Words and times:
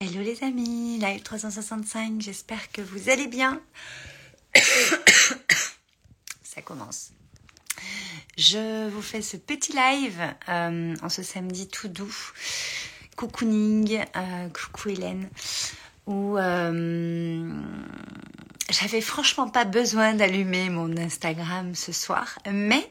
Hello 0.00 0.22
les 0.22 0.44
amis, 0.44 0.96
live 1.00 1.22
365, 1.24 2.20
j'espère 2.20 2.70
que 2.70 2.80
vous 2.80 3.10
allez 3.10 3.26
bien. 3.26 3.60
Ça 6.44 6.62
commence. 6.62 7.10
Je 8.36 8.88
vous 8.90 9.02
fais 9.02 9.22
ce 9.22 9.36
petit 9.36 9.72
live 9.72 10.20
euh, 10.48 10.94
en 11.02 11.08
ce 11.08 11.24
samedi 11.24 11.66
tout 11.66 11.88
doux. 11.88 12.14
Coucouning, 13.16 13.98
euh, 14.14 14.48
coucou 14.50 14.90
Hélène, 14.90 15.28
où 16.06 16.38
euh, 16.38 17.60
j'avais 18.70 19.00
franchement 19.00 19.50
pas 19.50 19.64
besoin 19.64 20.14
d'allumer 20.14 20.70
mon 20.70 20.96
Instagram 20.96 21.74
ce 21.74 21.90
soir, 21.90 22.38
mais 22.48 22.88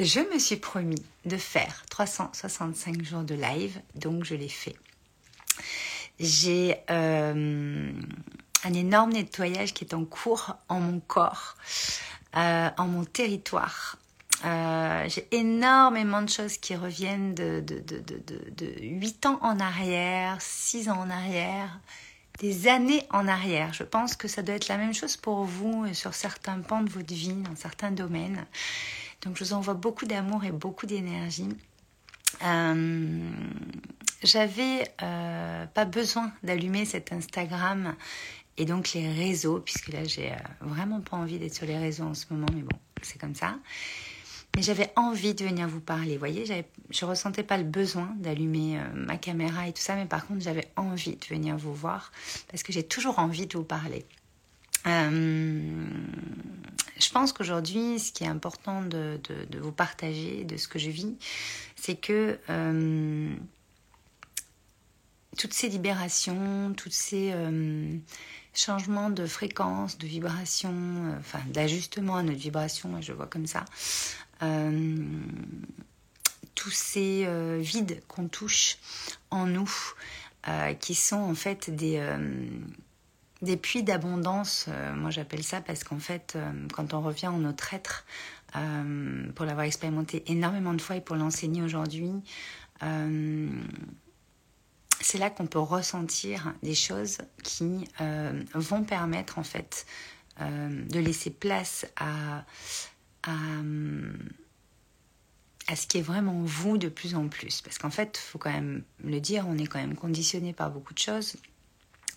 je 0.00 0.18
me 0.18 0.40
suis 0.40 0.56
promis 0.56 1.04
de 1.26 1.36
faire 1.36 1.84
365 1.90 3.04
jours 3.04 3.22
de 3.22 3.36
live, 3.36 3.80
donc 3.94 4.24
je 4.24 4.34
l'ai 4.34 4.48
fait. 4.48 4.74
J'ai 6.20 6.76
euh, 6.90 7.92
un 8.64 8.72
énorme 8.72 9.12
nettoyage 9.12 9.72
qui 9.74 9.84
est 9.84 9.94
en 9.94 10.04
cours 10.04 10.56
en 10.68 10.80
mon 10.80 11.00
corps, 11.00 11.56
euh, 12.36 12.70
en 12.76 12.86
mon 12.86 13.04
territoire. 13.04 13.98
Euh, 14.44 15.04
j'ai 15.08 15.26
énormément 15.32 16.22
de 16.22 16.28
choses 16.28 16.58
qui 16.58 16.76
reviennent 16.76 17.34
de, 17.34 17.60
de, 17.60 17.80
de, 17.80 18.00
de, 18.00 18.74
8 18.80 19.26
ans 19.26 19.38
en 19.42 19.58
arrière, 19.58 20.36
6 20.40 20.88
ans 20.90 21.00
en 21.00 21.10
arrière, 21.10 21.80
des 22.38 22.68
années 22.68 23.02
en 23.10 23.26
arrière. 23.26 23.72
Je 23.72 23.82
pense 23.82 24.14
que 24.14 24.28
ça 24.28 24.42
doit 24.42 24.54
être 24.54 24.68
la 24.68 24.76
même 24.76 24.94
chose 24.94 25.16
pour 25.16 25.44
vous 25.44 25.92
sur 25.92 26.14
certains 26.14 26.60
pans 26.60 26.82
de 26.82 26.90
votre 26.90 27.12
vie, 27.12 27.32
dans 27.32 27.56
certains 27.56 27.90
domaines. 27.90 28.44
Donc 29.22 29.36
je 29.36 29.44
vous 29.44 29.52
envoie 29.54 29.74
beaucoup 29.74 30.06
d'amour 30.06 30.44
et 30.44 30.52
beaucoup 30.52 30.86
d'énergie. 30.86 31.48
J'avais 34.22 34.90
euh, 35.02 35.66
pas 35.66 35.84
besoin 35.84 36.32
d'allumer 36.42 36.84
cet 36.84 37.12
Instagram 37.12 37.94
et 38.56 38.64
donc 38.64 38.92
les 38.92 39.12
réseaux, 39.12 39.60
puisque 39.60 39.88
là 39.88 40.04
j'ai 40.04 40.32
euh, 40.32 40.36
vraiment 40.60 41.00
pas 41.00 41.16
envie 41.16 41.38
d'être 41.38 41.54
sur 41.54 41.66
les 41.66 41.78
réseaux 41.78 42.04
en 42.04 42.14
ce 42.14 42.26
moment, 42.30 42.48
mais 42.54 42.62
bon, 42.62 42.78
c'est 43.02 43.20
comme 43.20 43.34
ça. 43.34 43.56
Mais 44.56 44.62
j'avais 44.62 44.90
envie 44.96 45.34
de 45.34 45.44
venir 45.44 45.68
vous 45.68 45.80
parler. 45.80 46.14
Vous 46.14 46.18
voyez, 46.18 46.44
je 46.90 47.04
ressentais 47.04 47.42
pas 47.42 47.58
le 47.58 47.64
besoin 47.64 48.12
d'allumer 48.16 48.80
ma 48.94 49.16
caméra 49.16 49.68
et 49.68 49.72
tout 49.72 49.82
ça, 49.82 49.94
mais 49.94 50.06
par 50.06 50.26
contre 50.26 50.40
j'avais 50.40 50.68
envie 50.74 51.16
de 51.16 51.26
venir 51.26 51.56
vous 51.56 51.74
voir 51.74 52.10
parce 52.50 52.62
que 52.62 52.72
j'ai 52.72 52.82
toujours 52.82 53.18
envie 53.18 53.46
de 53.46 53.56
vous 53.56 53.64
parler. 53.64 54.04
Euh, 54.86 55.86
je 56.98 57.10
pense 57.10 57.32
qu'aujourd'hui, 57.32 57.98
ce 57.98 58.12
qui 58.12 58.24
est 58.24 58.28
important 58.28 58.82
de, 58.82 59.20
vous 59.60 59.72
partager, 59.72 60.44
de 60.44 60.56
ce 60.56 60.68
que 60.68 60.78
je 60.78 60.90
vis, 60.90 61.16
c'est 61.76 61.96
que 61.96 62.38
euh, 62.50 63.34
toutes 65.36 65.54
ces 65.54 65.68
libérations, 65.68 66.72
tous 66.76 66.90
ces 66.90 67.30
euh, 67.32 67.96
changements 68.54 69.10
de 69.10 69.26
fréquence, 69.26 69.98
de 69.98 70.06
vibration, 70.06 70.72
enfin 71.18 71.40
d'ajustement 71.48 72.16
à 72.16 72.22
notre 72.22 72.38
vibration, 72.38 73.00
je 73.00 73.12
vois 73.12 73.26
comme 73.26 73.46
ça, 73.46 73.64
tous 76.54 76.70
ces 76.70 77.28
vides 77.60 78.00
qu'on 78.08 78.28
touche 78.28 78.78
en 79.30 79.46
nous, 79.46 79.70
qui 80.80 80.94
sont 80.94 81.16
en 81.16 81.34
fait 81.34 81.70
des 81.74 82.00
des 83.42 83.56
puits 83.56 83.82
d'abondance, 83.82 84.66
euh, 84.68 84.94
moi 84.94 85.10
j'appelle 85.10 85.42
ça 85.44 85.60
parce 85.60 85.84
qu'en 85.84 85.98
fait, 85.98 86.34
euh, 86.36 86.50
quand 86.72 86.94
on 86.94 87.00
revient 87.00 87.28
en 87.28 87.38
notre 87.38 87.72
être, 87.74 88.04
euh, 88.56 89.30
pour 89.34 89.44
l'avoir 89.44 89.66
expérimenté 89.66 90.24
énormément 90.26 90.74
de 90.74 90.80
fois 90.80 90.96
et 90.96 91.00
pour 91.00 91.16
l'enseigner 91.16 91.62
aujourd'hui, 91.62 92.12
c'est 95.00 95.18
là 95.18 95.30
qu'on 95.30 95.46
peut 95.46 95.58
ressentir 95.58 96.54
des 96.62 96.74
choses 96.74 97.18
qui 97.42 97.88
vont 98.54 98.84
permettre 98.84 99.38
en 99.38 99.44
fait 99.44 99.86
de 100.40 100.98
laisser 100.98 101.30
place 101.30 101.86
à, 101.96 102.44
à, 103.22 103.32
à 105.68 105.76
ce 105.76 105.86
qui 105.86 105.98
est 105.98 106.02
vraiment 106.02 106.40
vous 106.42 106.78
de 106.78 106.88
plus 106.88 107.14
en 107.14 107.28
plus. 107.28 107.60
Parce 107.60 107.78
qu'en 107.78 107.90
fait, 107.90 108.18
il 108.22 108.26
faut 108.26 108.38
quand 108.38 108.52
même 108.52 108.82
le 109.04 109.20
dire, 109.20 109.46
on 109.48 109.58
est 109.58 109.66
quand 109.66 109.78
même 109.78 109.96
conditionné 109.96 110.52
par 110.52 110.70
beaucoup 110.70 110.94
de 110.94 110.98
choses 110.98 111.36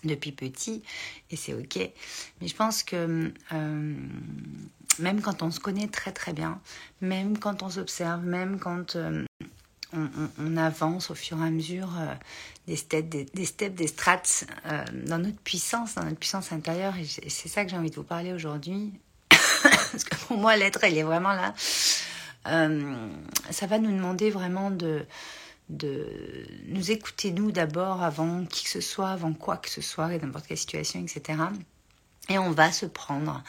depuis 0.04 0.32
petit 0.32 0.82
et 1.30 1.36
c'est 1.36 1.54
ok. 1.54 1.76
Mais 2.40 2.48
je 2.48 2.56
pense 2.56 2.82
que 2.82 3.32
euh, 3.52 3.94
même 4.98 5.20
quand 5.20 5.42
on 5.42 5.50
se 5.50 5.60
connaît 5.60 5.88
très 5.88 6.12
très 6.12 6.32
bien, 6.32 6.60
même 7.00 7.38
quand 7.38 7.62
on 7.62 7.70
s'observe, 7.70 8.24
même 8.24 8.58
quand 8.58 8.96
euh, 9.94 10.06
on, 10.38 10.56
avance 10.56 11.10
au 11.10 11.14
fur 11.14 11.42
et 11.42 11.46
à 11.46 11.50
mesure 11.50 11.88
euh, 11.98 12.14
des 12.66 12.76
steps, 12.76 13.08
des, 13.08 13.86
strates 13.86 14.44
dans 15.06 15.18
notre 15.18 15.38
puissance, 15.38 15.94
dans 15.94 16.04
notre 16.04 16.18
puissance 16.18 16.52
intérieure, 16.52 16.94
et 16.96 17.28
c'est 17.28 17.48
ça 17.48 17.64
que 17.64 17.70
j'ai 17.70 17.76
envie 17.76 17.90
de 17.90 17.96
vous 17.96 18.02
parler 18.02 18.32
aujourd'hui. 18.32 18.92
Parce 19.30 20.04
que 20.04 20.16
pour 20.26 20.36
moi, 20.36 20.56
l'être, 20.56 20.84
elle 20.84 20.96
est 20.96 21.02
vraiment 21.02 21.32
là. 21.32 21.54
ça 21.56 23.66
va 23.66 23.78
nous 23.78 23.90
demander 23.90 24.30
vraiment 24.30 24.70
de 24.70 25.06
de 25.68 26.06
nous 26.68 26.90
écouter 26.90 27.30
nous 27.30 27.50
d'abord 27.50 28.02
avant 28.02 28.44
qui 28.44 28.64
que 28.64 28.70
ce 28.70 28.80
soit, 28.80 29.08
avant 29.08 29.32
quoi 29.32 29.56
que 29.56 29.70
ce 29.70 29.80
soit, 29.80 30.12
et 30.12 30.18
n'importe 30.18 30.46
quelle 30.46 30.58
situation, 30.58 31.00
etc. 31.00 31.38
Et 32.28 32.38
on 32.38 32.50
va 32.50 32.72
se 32.72 32.86
prendre 32.86 33.42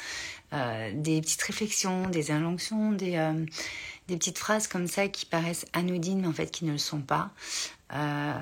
euh, 0.54 0.92
des 0.94 1.22
petites 1.22 1.42
réflexions, 1.42 2.08
des 2.08 2.32
injonctions, 2.32 2.92
des, 2.92 3.18
euh, 3.18 3.46
des 4.08 4.18
petites 4.18 4.38
phrases 4.38 4.68
comme 4.68 4.88
ça 4.88 5.08
qui 5.08 5.26
paraissent 5.26 5.66
anodines 5.74 6.22
mais 6.22 6.28
en 6.28 6.34
fait 6.34 6.52
qui 6.52 6.66
ne 6.66 6.72
le 6.72 6.78
sont 6.78 7.02
pas. 7.02 7.32
Euh, 7.94 8.34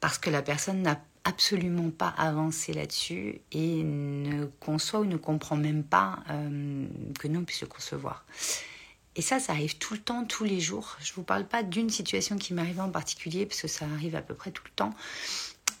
parce 0.00 0.18
que 0.18 0.30
la 0.30 0.42
personne 0.42 0.82
n'a 0.82 1.00
absolument 1.24 1.90
pas 1.90 2.14
avancé 2.16 2.72
là-dessus 2.72 3.40
et 3.50 3.82
ne 3.82 4.44
conçoit 4.60 5.00
ou 5.00 5.04
ne 5.04 5.16
comprend 5.16 5.56
même 5.56 5.82
pas 5.82 6.18
que 6.28 7.28
nous 7.28 7.40
on 7.40 7.44
puisse 7.44 7.62
le 7.62 7.66
concevoir. 7.66 8.24
Et 9.16 9.22
ça, 9.22 9.38
ça 9.38 9.52
arrive 9.52 9.78
tout 9.78 9.94
le 9.94 10.00
temps, 10.00 10.24
tous 10.24 10.44
les 10.44 10.60
jours. 10.60 10.96
Je 11.00 11.12
ne 11.12 11.16
vous 11.16 11.22
parle 11.22 11.46
pas 11.46 11.62
d'une 11.62 11.88
situation 11.88 12.36
qui 12.36 12.52
m'arrive 12.52 12.80
en 12.80 12.90
particulier, 12.90 13.46
parce 13.46 13.60
que 13.60 13.68
ça 13.68 13.86
arrive 13.94 14.16
à 14.16 14.22
peu 14.22 14.34
près 14.34 14.50
tout 14.50 14.64
le 14.64 14.72
temps. 14.74 14.92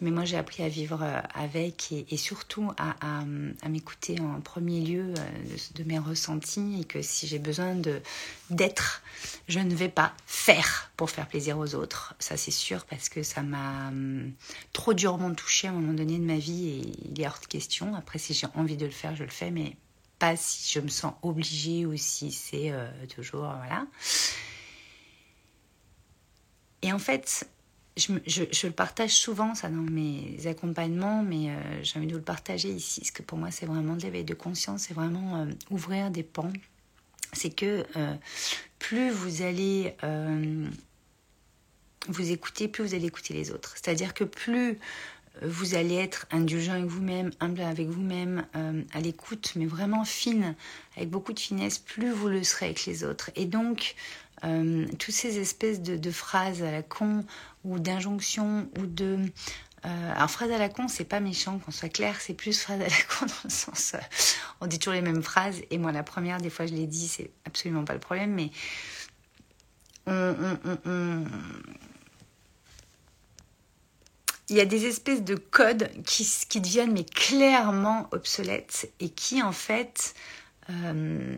Mais 0.00 0.10
moi, 0.10 0.24
j'ai 0.24 0.36
appris 0.36 0.62
à 0.62 0.68
vivre 0.68 1.02
euh, 1.02 1.20
avec 1.34 1.92
et, 1.92 2.16
surtout 2.16 2.72
à, 2.76 3.24
m'écouter 3.68 4.20
en 4.20 4.40
premier 4.40 4.80
lieu 4.80 5.14
euh, 5.16 5.56
de, 5.74 5.84
mes 5.84 5.98
ressentis 5.98 6.80
et 6.80 6.84
que 6.84 7.02
si 7.02 7.26
j'ai 7.26 7.38
besoin 7.38 7.76
d'être, 8.50 9.02
je 9.48 9.60
ne 9.60 9.74
vais 9.74 9.88
pas 9.88 10.12
faire 10.26 10.90
pour 10.96 11.10
faire 11.10 11.26
plaisir 11.26 11.58
aux 11.58 11.74
autres. 11.74 12.14
Ça, 12.18 12.36
c'est 12.36 12.50
sûr, 12.50 12.84
parce 12.86 13.08
que 13.08 13.22
ça 13.22 13.42
m'a 13.42 13.88
hum, 13.88 14.32
trop 14.72 14.94
durement 14.94 15.32
touché 15.34 15.68
à 15.68 15.70
un 15.70 15.74
moment 15.74 15.94
donné 15.94 16.18
de 16.18 16.24
ma 16.24 16.38
vie 16.38 16.68
et 16.68 16.92
il 17.10 17.24
a 17.24 17.28
hors 17.28 17.40
de 17.40 17.46
question. 17.46 17.94
Après, 17.94 18.18
si 18.18 18.34
j'ai 18.34 18.46
envie 18.54 18.76
de 18.76 18.86
le 18.86 18.92
faire, 18.92 19.14
je 19.16 19.24
le 19.24 19.30
fais, 19.30 19.50
mais 19.50 19.76
pas 20.18 20.36
si 20.36 20.72
je 20.72 20.80
me 20.80 20.88
sens 20.88 21.14
obligée 21.22 21.86
ou 21.86 21.96
si 21.96 22.32
c'est 22.32 22.70
euh, 22.70 22.88
toujours. 23.14 23.42
Voilà. 23.42 23.86
Et 26.82 26.92
en 26.92 26.98
fait, 26.98 27.48
je, 27.96 28.66
le 28.66 28.72
partage 28.72 29.12
souvent, 29.12 29.54
ça, 29.54 29.68
dans 29.68 29.76
mes 29.76 30.46
accompagnements, 30.46 31.22
mais 31.22 31.50
euh, 31.50 31.82
j'ai 31.82 31.98
envie 31.98 32.08
de 32.08 32.12
vous 32.12 32.18
le 32.18 32.24
partager 32.24 32.68
ici, 32.68 33.00
parce 33.00 33.10
que 33.12 33.22
pour 33.22 33.38
moi, 33.38 33.50
c'est 33.50 33.66
vraiment 33.66 33.96
de 33.96 34.02
l'éveil 34.02 34.24
de 34.24 34.34
conscience, 34.34 34.82
c'est 34.88 34.94
vraiment 34.94 35.42
euh, 35.42 35.46
ouvrir 35.70 36.10
des 36.10 36.22
pans. 36.22 36.52
C'est 37.32 37.50
que 37.50 37.84
plus 38.78 39.10
vous 39.10 39.42
allez 39.42 39.96
vous 42.06 42.30
écouter, 42.30 42.68
plus 42.68 42.84
vous 42.84 42.94
allez 42.94 43.06
écouter 43.06 43.34
les 43.34 43.50
autres. 43.50 43.72
C'est-à-dire 43.74 44.14
que 44.14 44.22
plus 44.22 44.78
vous 45.42 45.74
allez 45.74 45.96
être 45.96 46.26
indulgent 46.30 46.72
avec 46.72 46.86
vous-même, 46.86 47.30
humble 47.40 47.60
avec 47.62 47.88
vous-même, 47.88 48.46
euh, 48.54 48.82
à 48.92 49.00
l'écoute, 49.00 49.52
mais 49.56 49.66
vraiment 49.66 50.04
fine, 50.04 50.54
avec 50.96 51.10
beaucoup 51.10 51.32
de 51.32 51.40
finesse, 51.40 51.78
plus 51.78 52.10
vous 52.10 52.28
le 52.28 52.44
serez 52.44 52.66
avec 52.66 52.86
les 52.86 53.04
autres. 53.04 53.30
Et 53.34 53.46
donc, 53.46 53.96
euh, 54.44 54.86
toutes 54.98 55.14
ces 55.14 55.38
espèces 55.38 55.80
de, 55.80 56.10
phrases 56.10 56.62
à 56.62 56.70
la 56.70 56.82
con 56.82 57.24
ou 57.64 57.78
d'injonctions 57.78 58.68
ou 58.78 58.86
de... 58.86 59.18
Euh, 59.86 60.12
alors, 60.14 60.30
phrase 60.30 60.50
à 60.50 60.58
la 60.58 60.68
con, 60.68 60.88
c'est 60.88 61.04
pas 61.04 61.20
méchant, 61.20 61.58
qu'on 61.58 61.70
soit 61.70 61.90
clair, 61.90 62.20
c'est 62.20 62.34
plus 62.34 62.58
phrase 62.58 62.80
à 62.80 62.84
la 62.84 63.02
con 63.08 63.26
dans 63.26 63.32
le 63.44 63.50
sens... 63.50 63.94
on 64.60 64.66
dit 64.66 64.78
toujours 64.78 64.94
les 64.94 65.02
mêmes 65.02 65.22
phrases, 65.22 65.60
et 65.70 65.78
moi, 65.78 65.92
la 65.92 66.02
première, 66.02 66.38
des 66.38 66.50
fois, 66.50 66.66
je 66.66 66.72
l'ai 66.72 66.86
dit, 66.86 67.06
c'est 67.06 67.30
absolument 67.44 67.84
pas 67.84 67.94
le 67.94 68.00
problème, 68.00 68.32
mais... 68.32 68.50
on, 70.06 71.24
il 74.48 74.56
y 74.56 74.60
a 74.60 74.66
des 74.66 74.86
espèces 74.86 75.22
de 75.22 75.36
codes 75.36 75.90
qui, 76.04 76.60
deviennent 76.60 76.92
mais 76.92 77.04
clairement 77.04 78.08
obsolètes 78.12 78.90
et 79.00 79.08
qui 79.08 79.42
en 79.42 79.52
fait 79.52 80.14
euh, 80.70 81.34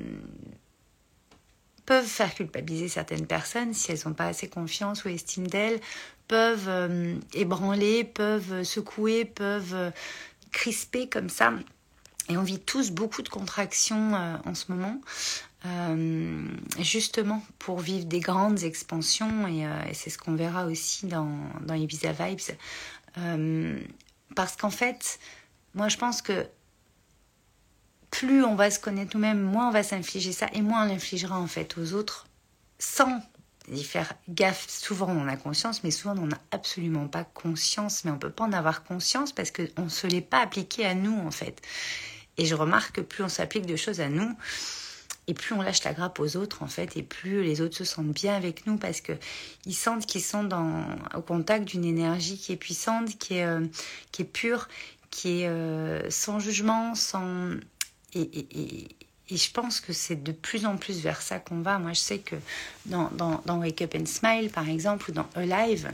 peuvent 1.86 2.06
faire 2.06 2.34
culpabiliser 2.34 2.88
certaines 2.88 3.26
personnes 3.26 3.72
si 3.72 3.92
elles 3.92 4.00
n'ont 4.04 4.14
pas 4.14 4.26
assez 4.26 4.48
confiance 4.48 5.04
ou 5.04 5.08
estime 5.08 5.46
d'elles, 5.46 5.80
peuvent 6.28 6.68
euh, 6.68 7.16
ébranler, 7.32 8.04
peuvent 8.04 8.64
secouer, 8.64 9.24
peuvent 9.24 9.92
crisper 10.52 11.08
comme 11.08 11.28
ça. 11.28 11.52
Et 12.28 12.36
on 12.36 12.42
vit 12.42 12.58
tous 12.58 12.90
beaucoup 12.90 13.22
de 13.22 13.28
contractions 13.28 14.14
euh, 14.14 14.36
en 14.44 14.54
ce 14.54 14.72
moment. 14.72 15.00
justement 16.78 17.42
pour 17.58 17.80
vivre 17.80 18.04
des 18.04 18.20
grandes 18.20 18.62
expansions 18.62 19.48
et, 19.48 19.66
c'est 19.94 20.10
ce 20.10 20.18
qu'on 20.18 20.36
verra 20.36 20.66
aussi 20.66 21.06
dans, 21.06 21.28
dans 21.62 21.74
Ibiza 21.74 22.12
Vibes 22.12 22.56
parce 24.36 24.54
qu'en 24.56 24.70
fait, 24.70 25.18
moi 25.74 25.88
je 25.88 25.96
pense 25.96 26.22
que 26.22 26.46
plus 28.11 28.44
on 28.44 28.55
va 28.55 28.70
se 28.70 28.79
connaître 28.79 29.17
nous-mêmes, 29.17 29.41
moins 29.41 29.69
on 29.69 29.73
va 29.73 29.82
s'infliger 29.82 30.32
ça 30.32 30.47
et 30.53 30.62
moins 30.62 30.85
on 30.85 30.88
l'infligera 30.88 31.38
en 31.38 31.47
fait 31.47 31.76
aux 31.79 31.93
autres 31.93 32.26
sans 32.79 33.23
y 33.69 33.82
faire 33.82 34.12
gaffe. 34.29 34.69
Souvent 34.69 35.08
on 35.08 35.23
en 35.23 35.29
a 35.29 35.37
conscience, 35.37 35.82
mais 35.82 35.91
souvent 35.91 36.12
on 36.17 36.26
n'en 36.26 36.37
a 36.37 36.41
absolument 36.53 37.08
pas 37.08 37.25
conscience. 37.25 38.05
Mais 38.05 38.11
on 38.11 38.19
peut 38.19 38.31
pas 38.31 38.44
en 38.44 38.53
avoir 38.53 38.85
conscience 38.85 39.32
parce 39.32 39.50
qu'on 39.50 39.85
ne 39.85 39.88
se 39.88 40.06
l'est 40.06 40.20
pas 40.20 40.41
appliqué 40.41 40.85
à 40.87 40.94
nous 40.94 41.19
en 41.19 41.31
fait. 41.31 41.61
Et 42.38 42.47
je 42.47 42.55
remarque 42.55 42.97
que 42.97 43.00
plus 43.00 43.25
on 43.25 43.29
s'applique 43.29 43.67
de 43.67 43.76
choses 43.76 44.00
à 44.00 44.08
nous, 44.08 44.37
et 45.26 45.35
plus 45.35 45.55
on 45.55 45.62
lâche 45.62 45.82
la 45.85 45.94
grappe 45.94 46.20
aux 46.20 46.37
autres 46.37 46.62
en 46.62 46.69
fait, 46.69 46.97
et 46.97 47.03
plus 47.03 47.43
les 47.43 47.61
autres 47.61 47.76
se 47.76 47.85
sentent 47.85 48.12
bien 48.12 48.35
avec 48.35 48.67
nous 48.67 48.76
parce 48.76 49.00
que 49.00 49.12
ils 49.64 49.75
sentent 49.75 50.06
qu'ils 50.06 50.23
sont 50.23 50.44
dans, 50.44 50.85
au 51.14 51.23
contact 51.23 51.64
d'une 51.64 51.85
énergie 51.85 52.38
qui 52.38 52.53
est 52.53 52.56
puissante, 52.56 53.19
qui 53.19 53.35
est, 53.38 53.47
euh, 53.47 53.67
qui 54.12 54.23
est 54.23 54.26
pure, 54.26 54.69
qui 55.11 55.43
est 55.43 55.49
euh, 55.49 56.08
sans 56.11 56.38
jugement, 56.38 56.94
sans 56.94 57.50
et, 58.16 58.88
je 59.28 59.50
pense 59.50 59.80
que 59.80 59.92
c'est 59.92 60.22
de 60.22 60.30
plus 60.30 60.66
en 60.66 60.76
plus 60.76 61.00
vers 61.00 61.20
ça 61.20 61.40
qu'on 61.40 61.60
va. 61.60 61.80
Moi, 61.80 61.92
je 61.92 62.00
sais 62.00 62.18
que 62.18 62.36
dans, 62.86 63.10
Wake 63.48 63.82
Up 63.82 63.96
and 63.98 64.06
Smile, 64.06 64.50
par 64.50 64.68
exemple, 64.68 65.10
ou 65.10 65.14
dans 65.14 65.26
Alive, 65.34 65.90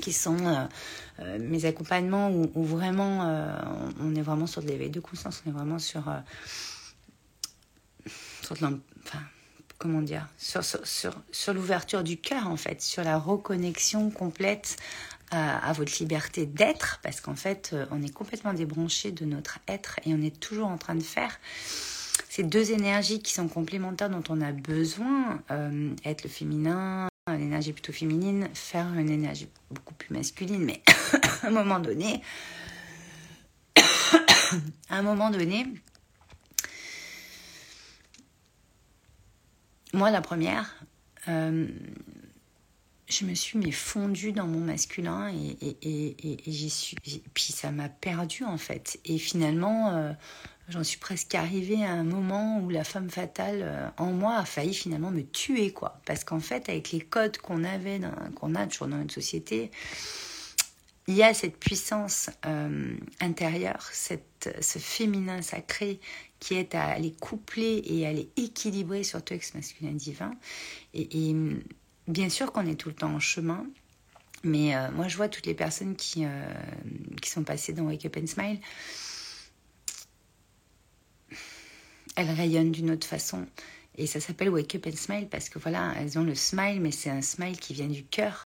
qui 0.00 0.12
sont 0.12 0.68
euh, 1.18 1.38
mes 1.40 1.64
accompagnements 1.64 2.30
où, 2.30 2.64
vraiment 2.64 3.28
on, 4.00 4.14
est 4.14 4.22
vraiment 4.22 4.46
sur 4.46 4.62
de 4.62 4.68
l'éveil 4.68 4.90
de 4.90 5.00
conscience, 5.00 5.42
on 5.44 5.50
est 5.50 5.52
vraiment 5.52 5.80
sur 5.80 6.04
enfin, 8.50 9.20
comment 9.78 10.02
dire, 10.02 10.28
sur, 10.38 11.52
l'ouverture 11.54 12.02
du 12.02 12.16
cœur 12.16 12.48
en 12.48 12.56
fait, 12.56 12.80
sur 12.82 13.04
la 13.04 13.18
reconnexion 13.18 14.10
complète 14.10 14.76
à, 15.34 15.72
votre 15.72 15.98
liberté 15.98 16.46
d'être, 16.46 17.00
parce 17.02 17.20
qu'en 17.20 17.34
fait, 17.34 17.70
euh, 17.72 17.86
on 17.90 18.02
est 18.02 18.12
complètement 18.12 18.52
débranché 18.52 19.10
de 19.10 19.24
notre 19.24 19.58
être 19.68 19.98
et 20.04 20.14
on 20.14 20.22
est 20.22 20.38
toujours 20.38 20.68
en 20.68 20.78
train 20.78 20.94
de 20.94 21.02
faire 21.02 21.38
ces 22.28 22.42
deux 22.42 22.72
énergies 22.72 23.20
qui 23.20 23.32
sont 23.32 23.48
complémentaires 23.48 24.10
dont 24.10 24.22
on 24.28 24.40
a 24.40 24.52
besoin, 24.52 25.40
euh, 25.50 25.90
être 26.04 26.24
le 26.24 26.30
féminin, 26.30 27.08
l'énergie 27.28 27.72
plutôt 27.72 27.92
féminine, 27.92 28.48
faire 28.54 28.86
une 28.94 29.10
énergie 29.10 29.48
beaucoup 29.70 29.94
plus 29.94 30.14
masculine, 30.14 30.64
mais 30.64 30.82
à 31.42 31.48
un 31.48 31.50
moment 31.50 31.80
donné, 31.80 32.20
à 34.88 34.96
un 34.96 35.02
moment 35.02 35.30
donné, 35.30 35.66
Moi, 39.94 40.10
la 40.10 40.20
première, 40.20 40.74
euh, 41.28 41.68
je 43.08 43.24
me 43.24 43.34
suis 43.34 43.58
mais 43.58 43.70
fondue 43.70 44.32
dans 44.32 44.46
mon 44.46 44.60
masculin 44.60 45.32
et, 45.32 45.76
et, 45.82 46.38
j'y 46.46 46.70
suis. 46.70 46.96
Puis 47.34 47.52
ça 47.52 47.70
m'a 47.70 47.88
perdu 47.88 48.44
en 48.44 48.58
fait. 48.58 48.98
Et 49.04 49.18
finalement, 49.18 49.90
euh, 49.90 50.12
j'en 50.68 50.82
suis 50.82 50.98
presque 50.98 51.34
arrivée 51.34 51.84
à 51.84 51.92
un 51.92 52.04
moment 52.04 52.60
où 52.60 52.70
la 52.70 52.84
femme 52.84 53.10
fatale 53.10 53.60
euh, 53.62 53.88
en 53.98 54.12
moi 54.12 54.36
a 54.36 54.44
failli 54.44 54.74
finalement 54.74 55.10
me 55.10 55.22
tuer 55.22 55.72
quoi. 55.72 56.00
Parce 56.06 56.24
qu'en 56.24 56.40
fait, 56.40 56.68
avec 56.68 56.92
les 56.92 57.00
codes 57.00 57.38
qu'on 57.38 57.64
avait, 57.64 58.00
qu'on 58.36 58.54
a 58.54 58.66
toujours 58.66 58.88
dans 58.88 58.96
notre 58.96 59.14
société, 59.14 59.70
il 61.06 61.14
y 61.14 61.22
a 61.22 61.34
cette 61.34 61.58
puissance 61.58 62.30
intérieure, 63.20 63.86
cette, 63.92 64.56
ce 64.62 64.78
féminin 64.78 65.42
sacré 65.42 66.00
qui 66.40 66.54
est 66.54 66.74
à 66.74 66.98
les 66.98 67.12
coupler 67.12 67.82
et 67.86 68.06
à 68.06 68.12
les 68.12 68.28
équilibrer, 68.36 69.02
surtout 69.02 69.34
avec 69.34 69.44
ce 69.44 69.56
masculin 69.56 69.92
divin. 69.92 70.32
Et, 70.92 71.34
bien 72.08 72.28
sûr 72.28 72.52
qu'on 72.52 72.66
est 72.66 72.74
tout 72.74 72.88
le 72.88 72.94
temps 72.94 73.14
en 73.14 73.20
chemin, 73.20 73.66
mais 74.42 74.74
euh, 74.74 74.90
moi 74.92 75.08
je 75.08 75.16
vois 75.16 75.28
toutes 75.28 75.46
les 75.46 75.54
personnes 75.54 75.96
qui, 75.96 76.24
euh, 76.24 76.54
qui 77.20 77.30
sont 77.30 77.44
passées 77.44 77.72
dans 77.72 77.84
Wake 77.84 78.06
Up 78.06 78.16
and 78.22 78.26
Smile, 78.26 78.60
elles 82.16 82.30
rayonnent 82.30 82.72
d'une 82.72 82.90
autre 82.90 83.06
façon. 83.06 83.46
Et 83.96 84.06
ça 84.06 84.20
s'appelle 84.20 84.50
Wake 84.50 84.74
Up 84.74 84.86
and 84.86 84.96
Smile 84.96 85.28
parce 85.28 85.48
que 85.48 85.58
voilà, 85.58 85.94
elles 85.98 86.18
ont 86.18 86.24
le 86.24 86.34
smile, 86.34 86.80
mais 86.80 86.90
c'est 86.90 87.10
un 87.10 87.22
smile 87.22 87.58
qui 87.58 87.74
vient 87.74 87.88
du 87.88 88.04
cœur. 88.04 88.44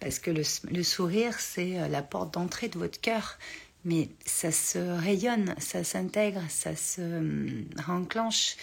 Parce 0.00 0.18
que 0.18 0.30
le, 0.30 0.42
le 0.70 0.82
sourire, 0.82 1.38
c'est 1.40 1.80
euh, 1.80 1.88
la 1.88 2.02
porte 2.02 2.34
d'entrée 2.34 2.68
de 2.68 2.78
votre 2.78 3.00
cœur 3.00 3.38
mais 3.84 4.08
ça 4.24 4.52
se 4.52 4.78
rayonne, 4.78 5.54
ça 5.58 5.84
s'intègre, 5.84 6.42
ça 6.48 6.76
se 6.76 7.00
hum, 7.00 7.64
renclenche. 7.86 8.56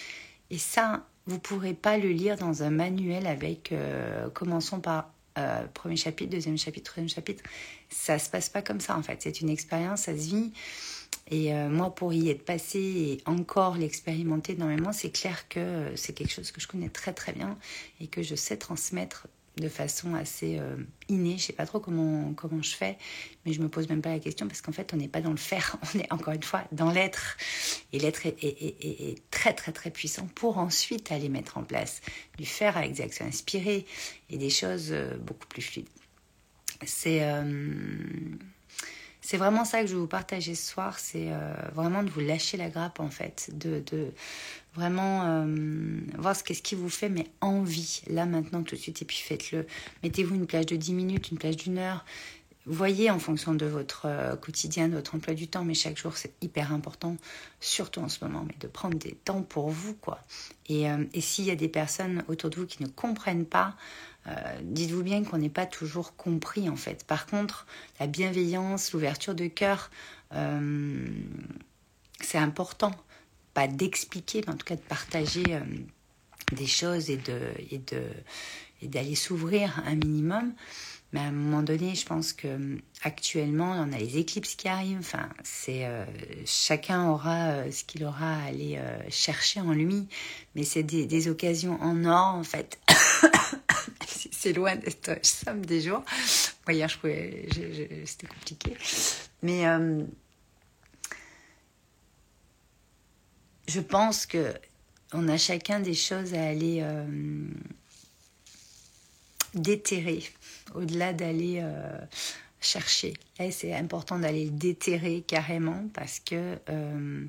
Et 0.50 0.58
ça, 0.58 1.06
vous 1.26 1.34
ne 1.34 1.40
pourrez 1.40 1.74
pas 1.74 1.98
le 1.98 2.08
lire 2.10 2.36
dans 2.36 2.62
un 2.62 2.70
manuel 2.70 3.26
avec 3.26 3.72
euh, 3.72 4.28
commençons 4.30 4.80
par 4.80 5.10
euh, 5.38 5.66
premier 5.74 5.96
chapitre, 5.96 6.30
deuxième 6.30 6.56
chapitre, 6.56 6.92
troisième 6.92 7.08
chapitre. 7.08 7.42
Ça 7.90 8.18
se 8.18 8.30
passe 8.30 8.48
pas 8.48 8.62
comme 8.62 8.80
ça 8.80 8.96
en 8.96 9.02
fait. 9.02 9.20
C'est 9.22 9.40
une 9.40 9.50
expérience, 9.50 10.02
ça 10.02 10.12
se 10.12 10.28
vit. 10.28 10.52
Et 11.28 11.52
euh, 11.52 11.68
moi, 11.68 11.92
pour 11.94 12.12
y 12.12 12.30
être 12.30 12.44
passé 12.44 12.78
et 12.78 13.22
encore 13.26 13.76
l'expérimenter 13.76 14.52
énormément, 14.52 14.92
c'est 14.92 15.10
clair 15.10 15.48
que 15.48 15.90
c'est 15.96 16.12
quelque 16.12 16.32
chose 16.32 16.52
que 16.52 16.60
je 16.60 16.68
connais 16.68 16.88
très 16.88 17.12
très 17.12 17.32
bien 17.32 17.58
et 18.00 18.06
que 18.06 18.22
je 18.22 18.36
sais 18.36 18.56
transmettre 18.56 19.26
de 19.56 19.68
façon 19.68 20.14
assez 20.14 20.58
euh, 20.58 20.76
innée. 21.08 21.38
Je 21.38 21.44
sais 21.44 21.52
pas 21.52 21.66
trop 21.66 21.80
comment, 21.80 22.34
comment 22.34 22.62
je 22.62 22.74
fais, 22.74 22.98
mais 23.44 23.52
je 23.52 23.60
me 23.60 23.68
pose 23.68 23.88
même 23.88 24.02
pas 24.02 24.10
la 24.10 24.18
question 24.18 24.46
parce 24.46 24.60
qu'en 24.60 24.72
fait, 24.72 24.92
on 24.92 24.96
n'est 24.96 25.08
pas 25.08 25.20
dans 25.20 25.30
le 25.30 25.36
faire, 25.36 25.76
on 25.94 25.98
est 25.98 26.12
encore 26.12 26.34
une 26.34 26.42
fois 26.42 26.64
dans 26.72 26.90
l'être. 26.90 27.36
Et 27.92 27.98
l'être 27.98 28.26
est, 28.26 29.30
très, 29.30 29.54
très, 29.54 29.72
très 29.72 29.90
puissant 29.90 30.28
pour 30.34 30.58
ensuite 30.58 31.10
aller 31.10 31.28
mettre 31.28 31.56
en 31.58 31.62
place 31.62 32.00
du 32.36 32.46
faire 32.46 32.76
avec 32.76 32.92
des 32.92 33.02
actions 33.02 33.26
inspirées 33.26 33.86
et 34.30 34.38
des 34.38 34.50
choses 34.50 34.88
euh, 34.92 35.16
beaucoup 35.16 35.46
plus 35.46 35.62
fluides. 35.62 35.88
C'est. 36.84 37.22
Euh, 37.22 37.44
c'est 39.26 39.36
vraiment 39.36 39.64
ça 39.64 39.80
que 39.80 39.88
je 39.88 39.94
vais 39.94 40.00
vous 40.00 40.06
partager 40.06 40.54
ce 40.54 40.70
soir, 40.70 40.98
c'est 40.98 41.30
vraiment 41.74 42.02
de 42.02 42.10
vous 42.10 42.20
lâcher 42.20 42.56
la 42.56 42.68
grappe 42.68 43.00
en 43.00 43.10
fait, 43.10 43.50
de, 43.52 43.82
de 43.90 44.12
Vraiment 44.76 45.22
euh, 45.24 45.46
voir 46.18 46.36
ce 46.36 46.44
qu'est-ce 46.44 46.60
qui 46.60 46.74
vous 46.74 46.90
fait, 46.90 47.08
mais 47.08 47.26
envie, 47.40 48.02
là 48.08 48.26
maintenant 48.26 48.62
tout 48.62 48.74
de 48.76 48.80
suite, 48.80 49.00
et 49.00 49.06
puis 49.06 49.16
faites-le. 49.16 49.66
Mettez-vous 50.02 50.34
une 50.34 50.46
plage 50.46 50.66
de 50.66 50.76
10 50.76 50.92
minutes, 50.92 51.30
une 51.30 51.38
plage 51.38 51.56
d'une 51.56 51.78
heure. 51.78 52.04
Voyez 52.66 53.10
en 53.10 53.18
fonction 53.18 53.54
de 53.54 53.64
votre 53.64 54.02
euh, 54.04 54.36
quotidien, 54.36 54.88
de 54.88 54.96
votre 54.96 55.14
emploi 55.14 55.32
du 55.32 55.48
temps, 55.48 55.64
mais 55.64 55.72
chaque 55.72 55.96
jour 55.96 56.18
c'est 56.18 56.34
hyper 56.42 56.74
important, 56.74 57.16
surtout 57.58 58.00
en 58.00 58.10
ce 58.10 58.22
moment, 58.22 58.44
mais 58.46 58.56
de 58.60 58.66
prendre 58.66 58.98
des 58.98 59.12
temps 59.12 59.40
pour 59.40 59.70
vous, 59.70 59.94
quoi. 59.94 60.20
Et, 60.68 60.90
euh, 60.90 61.04
et 61.14 61.22
s'il 61.22 61.46
y 61.46 61.50
a 61.50 61.56
des 61.56 61.68
personnes 61.68 62.22
autour 62.28 62.50
de 62.50 62.56
vous 62.56 62.66
qui 62.66 62.82
ne 62.82 62.88
comprennent 62.88 63.46
pas, 63.46 63.76
dites-vous 64.62 65.02
bien 65.02 65.22
qu'on 65.24 65.38
n'est 65.38 65.48
pas 65.48 65.66
toujours 65.66 66.16
compris 66.16 66.68
en 66.68 66.76
fait. 66.76 67.04
Par 67.04 67.26
contre, 67.26 67.66
la 68.00 68.06
bienveillance, 68.06 68.92
l'ouverture 68.92 69.34
de 69.34 69.46
cœur, 69.46 69.90
c'est 72.20 72.38
important 72.38 72.92
pas 73.56 73.68
d'expliquer, 73.68 74.42
mais 74.46 74.52
en 74.52 74.56
tout 74.56 74.66
cas 74.66 74.76
de 74.76 74.82
partager 74.82 75.42
euh, 75.48 75.60
des 76.52 76.66
choses 76.66 77.08
et 77.08 77.16
de 77.16 77.40
et 77.70 77.78
de 77.78 78.02
et 78.82 78.86
d'aller 78.86 79.14
s'ouvrir 79.14 79.82
un 79.86 79.94
minimum. 79.94 80.52
Mais 81.12 81.20
à 81.20 81.24
un 81.24 81.32
moment 81.32 81.62
donné, 81.62 81.94
je 81.94 82.04
pense 82.04 82.34
que 82.34 82.48
euh, 82.48 82.76
actuellement, 83.02 83.72
on 83.72 83.94
a 83.94 83.98
les 83.98 84.18
éclipses 84.18 84.56
qui 84.56 84.68
arrivent. 84.68 84.98
Enfin, 84.98 85.30
c'est 85.42 85.86
euh, 85.86 86.04
chacun 86.44 87.08
aura 87.08 87.70
ce 87.72 87.82
qu'il 87.84 88.04
aura 88.04 88.34
à 88.34 88.44
aller 88.48 88.78
chercher 89.08 89.60
en 89.60 89.72
lui, 89.72 90.06
mais 90.54 90.64
c'est 90.64 90.82
des, 90.82 91.06
des, 91.06 91.28
occasions 91.28 91.80
en 91.80 92.04
or 92.04 92.34
en 92.34 92.44
fait. 92.44 92.78
C'est 94.46 94.52
loin 94.52 94.76
d'être 94.76 95.18
somme 95.26 95.66
des 95.66 95.80
jours. 95.80 96.04
hier, 96.68 96.88
je 96.88 96.98
pouvais, 96.98 97.48
c'était 98.04 98.28
compliqué, 98.28 98.76
mais 99.42 99.64
je 103.66 103.80
pense 103.80 104.24
que 104.24 104.54
on 105.12 105.26
a 105.26 105.36
chacun 105.36 105.80
des 105.80 105.94
choses 105.94 106.32
à 106.34 106.44
aller 106.44 106.78
euh, 106.82 107.48
déterrer, 109.54 110.22
au-delà 110.76 111.12
d'aller 111.12 111.58
euh, 111.60 111.98
chercher. 112.60 113.14
C'est 113.50 113.74
important 113.74 114.20
d'aller 114.20 114.48
déterrer 114.48 115.24
carrément 115.26 115.88
parce 115.92 116.20
que 116.20 116.56
euh, 116.68 117.26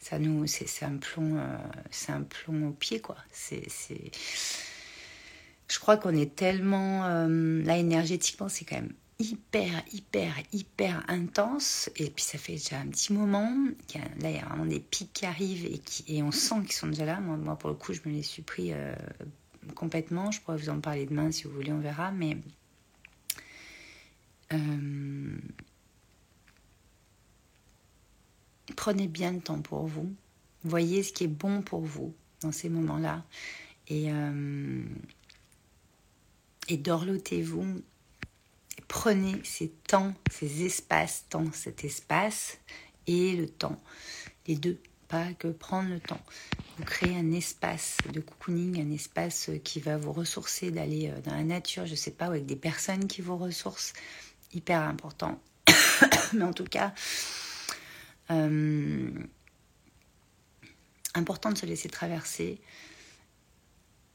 ça 0.00 0.18
nous, 0.18 0.46
c'est 0.46 0.86
un 0.86 0.96
plomb, 0.96 1.46
c'est 1.90 2.12
un 2.12 2.22
plomb 2.22 2.68
au 2.68 2.72
pied 2.72 3.00
quoi. 3.00 3.16
C'est, 3.32 3.68
je 5.68 5.78
crois 5.78 5.96
qu'on 5.96 6.14
est 6.14 6.34
tellement 6.34 7.08
là 7.26 7.78
énergétiquement, 7.78 8.48
c'est 8.48 8.64
quand 8.64 8.76
même 8.76 8.92
hyper, 9.18 9.82
hyper, 9.92 10.34
hyper 10.52 11.04
intense. 11.08 11.90
Et 11.96 12.10
puis 12.10 12.24
ça 12.24 12.38
fait 12.38 12.54
déjà 12.54 12.78
un 12.80 12.86
petit 12.88 13.12
moment. 13.12 13.50
là, 14.20 14.30
il 14.30 14.36
y 14.36 14.38
a 14.38 14.46
vraiment 14.46 14.66
des 14.66 14.80
pics 14.80 15.12
qui 15.12 15.26
arrivent 15.26 15.66
et, 16.08 16.22
on 16.22 16.32
sent 16.32 16.62
qu'ils 16.62 16.72
sont 16.72 16.88
déjà 16.88 17.04
là. 17.04 17.20
Moi, 17.20 17.56
pour 17.56 17.70
le 17.70 17.76
coup, 17.76 17.92
je 17.92 18.00
me 18.04 18.12
les 18.12 18.22
suis 18.22 18.42
pris 18.42 18.72
euh, 18.72 18.94
complètement. 19.74 20.30
Je 20.30 20.40
pourrais 20.40 20.56
vous 20.56 20.70
en 20.70 20.80
parler 20.80 21.06
demain 21.06 21.30
si 21.30 21.44
vous 21.44 21.50
voulez, 21.50 21.72
on 21.72 21.80
verra. 21.80 22.10
Mais. 22.10 22.36
Euh, 24.52 25.36
prenez 28.76 29.08
bien 29.08 29.32
le 29.32 29.40
temps 29.40 29.60
pour 29.60 29.86
vous. 29.86 30.12
Voyez 30.64 31.02
ce 31.02 31.12
qui 31.12 31.24
est 31.24 31.28
bon 31.28 31.62
pour 31.62 31.80
vous 31.80 32.14
dans 32.40 32.52
ces 32.52 32.68
moments-là. 32.68 33.22
Et, 33.88 34.10
euh, 34.10 34.82
et 36.68 36.76
dorlotez-vous 36.76 37.82
prenez 38.88 39.40
ces 39.44 39.68
temps, 39.68 40.14
ces 40.30 40.64
espaces, 40.64 41.24
temps, 41.28 41.50
cet 41.52 41.84
espace 41.84 42.58
et 43.06 43.36
le 43.36 43.48
temps. 43.48 43.80
Les 44.46 44.56
deux, 44.56 44.78
pas 45.08 45.32
que 45.34 45.48
prendre 45.48 45.90
le 45.90 46.00
temps. 46.00 46.20
Vous 46.78 46.84
créez 46.84 47.16
un 47.16 47.32
espace 47.32 47.98
de 48.12 48.20
cocooning, 48.20 48.80
un 48.80 48.90
espace 48.92 49.50
qui 49.62 49.80
va 49.80 49.96
vous 49.96 50.12
ressourcer, 50.12 50.70
d'aller 50.70 51.10
euh, 51.10 51.20
dans 51.22 51.34
la 51.34 51.44
nature, 51.44 51.86
je 51.86 51.92
ne 51.92 51.96
sais 51.96 52.10
pas, 52.10 52.26
avec 52.26 52.46
des 52.46 52.56
personnes 52.56 53.06
qui 53.06 53.20
vous 53.20 53.36
ressourcent. 53.36 53.92
Hyper 54.52 54.80
important. 54.82 55.40
Mais 56.32 56.44
en 56.44 56.52
tout 56.52 56.64
cas, 56.64 56.94
euh, 58.30 59.10
important 61.14 61.50
de 61.50 61.58
se 61.58 61.66
laisser 61.66 61.88
traverser 61.88 62.60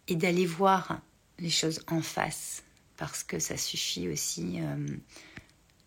et 0.08 0.16
d'aller 0.16 0.46
voir 0.46 1.02
les 1.40 1.50
choses 1.50 1.82
en 1.88 2.02
face 2.02 2.64
parce 2.98 3.24
que 3.24 3.40
ça 3.40 3.58
suffit 3.58 4.10
aussi. 4.10 4.60
Euh, 4.62 4.88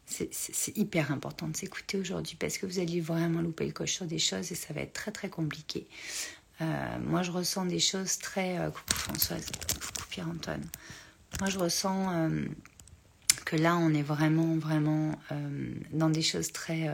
c'est 0.07 0.77
hyper 0.77 1.11
important 1.11 1.49
de 1.49 1.57
s'écouter 1.57 1.97
aujourd'hui 1.97 2.37
parce 2.39 2.59
que 2.59 2.67
vous 2.67 2.79
allez 2.79 3.01
vraiment 3.01 3.41
louper 3.41 3.67
le 3.67 3.73
coche 3.73 3.93
sur 3.93 4.05
des 4.05 4.19
choses 4.19 4.53
et 4.53 4.55
ça 4.55 4.75
va 4.75 4.83
être 4.83 4.93
très 4.93 5.11
très 5.11 5.31
compliqué. 5.31 5.87
Euh, 6.61 6.99
moi, 7.01 7.23
je 7.23 7.31
ressens 7.31 7.65
des 7.65 7.79
choses 7.79 8.19
très. 8.19 8.59
Euh, 8.59 8.71
coucou 8.71 8.95
Françoise, 8.95 9.47
coucou 9.47 10.09
Pierre-Antoine. 10.11 10.65
Moi, 11.41 11.49
je 11.49 11.59
ressens 11.59 12.31
que 13.47 13.57
là, 13.57 13.79
on 13.79 13.95
est 13.95 14.03
vraiment, 14.03 14.55
vraiment 14.57 15.19
dans 15.91 16.11
des 16.11 16.21
choses 16.21 16.53
très 16.53 16.91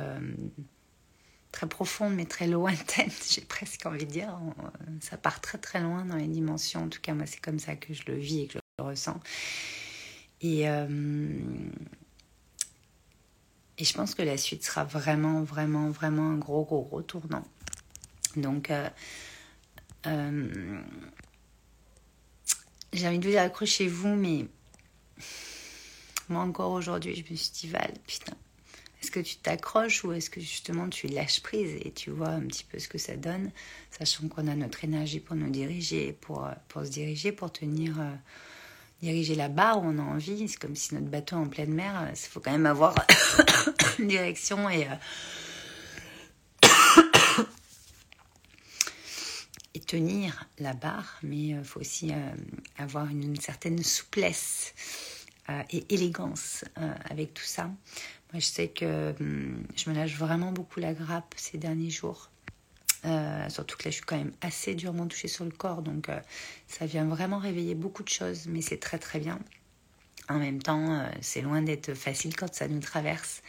très 1.52 1.68
profonde 1.68 2.14
mais 2.14 2.26
très 2.26 2.46
lointaine, 2.46 3.10
j'ai 3.30 3.40
presque 3.42 3.86
envie 3.86 4.06
de 4.06 4.10
dire. 4.10 4.38
Ça 5.00 5.16
part 5.16 5.40
très 5.40 5.58
très 5.58 5.80
loin 5.80 6.04
dans 6.04 6.16
les 6.16 6.28
dimensions. 6.28 6.84
En 6.84 6.88
tout 6.88 7.00
cas, 7.00 7.14
moi, 7.14 7.26
c'est 7.26 7.40
comme 7.40 7.58
ça 7.58 7.76
que 7.76 7.94
je 7.94 8.02
le 8.06 8.16
vis 8.16 8.40
et 8.40 8.46
que 8.46 8.54
je 8.54 8.58
le 8.78 8.84
ressens. 8.84 9.20
Et, 10.40 10.68
euh, 10.68 10.88
et 13.78 13.84
je 13.84 13.92
pense 13.92 14.14
que 14.14 14.22
la 14.22 14.36
suite 14.36 14.64
sera 14.64 14.84
vraiment, 14.84 15.42
vraiment, 15.42 15.90
vraiment 15.90 16.30
un 16.30 16.36
gros, 16.36 16.64
gros, 16.64 16.82
gros 16.82 17.02
tournant. 17.02 17.44
Donc, 18.36 18.70
euh, 18.70 18.88
euh, 20.06 20.80
j'ai 22.92 23.08
envie 23.08 23.18
de 23.18 23.24
vous 23.24 23.30
dire 23.30 23.42
accrochez-vous, 23.42 24.14
mais 24.14 24.46
moi 26.28 26.42
encore 26.42 26.72
aujourd'hui, 26.72 27.14
je 27.14 27.30
me 27.30 27.36
suis 27.36 27.50
dit, 27.52 27.72
putain, 28.06 28.36
est-ce 29.08 29.20
que 29.20 29.26
tu 29.26 29.36
t'accroches 29.36 30.04
ou 30.04 30.12
est-ce 30.12 30.28
que 30.28 30.38
justement 30.38 30.86
tu 30.90 31.06
lâches 31.06 31.40
prise 31.40 31.78
et 31.82 31.92
tu 31.92 32.10
vois 32.10 32.28
un 32.28 32.42
petit 32.42 32.64
peu 32.64 32.78
ce 32.78 32.88
que 32.88 32.98
ça 32.98 33.16
donne, 33.16 33.50
sachant 33.90 34.28
qu'on 34.28 34.46
a 34.46 34.54
notre 34.54 34.84
énergie 34.84 35.18
pour 35.18 35.34
nous 35.34 35.48
diriger, 35.48 36.12
pour, 36.12 36.46
pour 36.68 36.84
se 36.84 36.90
diriger, 36.90 37.32
pour 37.32 37.50
tenir, 37.50 37.98
euh, 37.98 38.12
diriger 39.00 39.34
la 39.34 39.48
barre 39.48 39.82
où 39.82 39.86
on 39.86 39.98
a 39.98 40.02
envie. 40.02 40.46
C'est 40.46 40.58
comme 40.58 40.76
si 40.76 40.92
notre 40.94 41.06
bateau 41.06 41.36
en 41.36 41.48
pleine 41.48 41.72
mer, 41.72 42.08
il 42.08 42.12
euh, 42.12 42.28
faut 42.28 42.40
quand 42.40 42.50
même 42.50 42.66
avoir 42.66 42.94
une 43.98 44.08
direction 44.08 44.68
et, 44.68 44.86
euh, 44.86 44.96
et 49.72 49.80
tenir 49.80 50.44
la 50.58 50.74
barre, 50.74 51.18
mais 51.22 51.46
il 51.46 51.64
faut 51.64 51.80
aussi 51.80 52.12
avoir 52.76 53.06
une, 53.06 53.36
certaine 53.36 53.82
souplesse 53.82 54.74
et 55.70 55.94
élégance 55.94 56.66
avec 57.08 57.32
tout 57.32 57.42
ça. 57.42 57.70
Moi, 58.32 58.40
je 58.40 58.46
sais 58.46 58.68
que 58.68 59.14
hum, 59.20 59.62
je 59.74 59.88
me 59.88 59.94
lâche 59.94 60.16
vraiment 60.16 60.52
beaucoup 60.52 60.80
la 60.80 60.92
grappe 60.92 61.34
ces 61.36 61.58
derniers 61.58 61.90
jours. 61.90 62.30
Euh, 63.04 63.48
surtout 63.48 63.76
que 63.76 63.84
là, 63.84 63.90
je 63.90 63.96
suis 63.96 64.04
quand 64.04 64.18
même 64.18 64.32
assez 64.40 64.74
durement 64.74 65.06
touchée 65.06 65.28
sur 65.28 65.44
le 65.44 65.50
corps, 65.50 65.82
donc 65.82 66.08
euh, 66.08 66.20
ça 66.66 66.84
vient 66.84 67.06
vraiment 67.06 67.38
réveiller 67.38 67.74
beaucoup 67.74 68.02
de 68.02 68.08
choses, 68.08 68.46
mais 68.48 68.60
c'est 68.60 68.78
très 68.78 68.98
très 68.98 69.20
bien. 69.20 69.38
En 70.28 70.38
même 70.38 70.60
temps, 70.60 70.92
euh, 70.92 71.08
c'est 71.20 71.40
loin 71.40 71.62
d'être 71.62 71.94
facile 71.94 72.36
quand 72.36 72.52
ça 72.52 72.68
nous 72.68 72.80
traverse, 72.80 73.42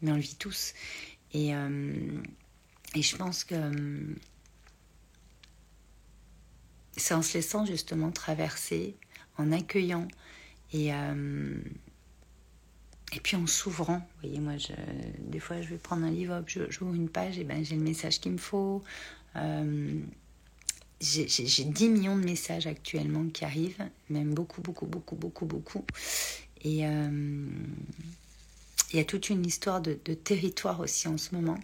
mais 0.00 0.12
on 0.12 0.14
le 0.14 0.20
vit 0.20 0.36
tous. 0.36 0.72
Et, 1.34 1.48
et 2.94 3.02
je 3.02 3.16
pense 3.16 3.44
que 3.44 3.54
hum, 3.54 4.16
c'est 6.96 7.14
en 7.14 7.22
se 7.22 7.34
laissant 7.34 7.64
justement 7.66 8.10
traverser, 8.10 8.96
en 9.38 9.50
accueillant 9.50 10.08
et 10.72 10.90
et 13.14 13.20
puis 13.20 13.36
en 13.36 13.46
s'ouvrant, 13.46 13.98
vous 13.98 14.28
voyez, 14.28 14.40
moi, 14.40 14.56
je, 14.56 14.72
des 15.18 15.38
fois, 15.38 15.60
je 15.60 15.68
vais 15.68 15.76
prendre 15.76 16.04
un 16.04 16.10
livre, 16.10 16.42
j'ouvre 16.46 16.94
une 16.94 17.10
page, 17.10 17.38
et 17.38 17.44
ben 17.44 17.64
j'ai 17.64 17.76
le 17.76 17.82
message 17.82 18.20
qu'il 18.20 18.32
me 18.32 18.38
faut. 18.38 18.82
Euh, 19.36 20.00
j'ai 21.00 21.64
10 21.64 21.88
millions 21.88 22.16
de 22.16 22.24
messages 22.24 22.66
actuellement 22.66 23.24
qui 23.28 23.44
arrivent, 23.44 23.84
même 24.08 24.32
beaucoup, 24.34 24.62
beaucoup, 24.62 24.86
beaucoup, 24.86 25.16
beaucoup, 25.16 25.46
beaucoup. 25.46 25.84
Et 26.62 26.86
euh, 26.86 27.46
il 28.92 28.96
y 28.96 29.00
a 29.00 29.04
toute 29.04 29.28
une 29.28 29.44
histoire 29.44 29.80
de, 29.80 29.94
territoire 29.94 30.80
aussi 30.80 31.08
en 31.08 31.18
ce 31.18 31.34
moment. 31.34 31.58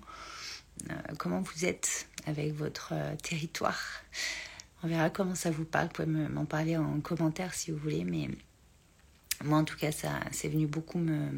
Euh, 0.90 0.94
comment 1.18 1.40
vous 1.40 1.64
êtes 1.64 2.08
avec 2.26 2.52
votre 2.52 2.92
territoire? 3.22 3.80
On 4.82 4.88
verra 4.88 5.08
comment 5.08 5.34
ça 5.34 5.50
vous 5.50 5.64
parle. 5.64 5.86
Vous 5.86 6.04
pouvez 6.04 6.28
m'en 6.28 6.44
parler 6.44 6.76
en 6.76 7.00
commentaire 7.00 7.54
si 7.54 7.70
vous 7.70 7.78
voulez, 7.78 8.04
mais 8.04 8.28
moi, 9.44 9.58
en 9.58 9.64
tout 9.64 9.76
cas, 9.76 9.92
ça, 9.92 10.20
c'est 10.32 10.48
venu 10.48 10.66
beaucoup 10.66 10.98
me, 10.98 11.30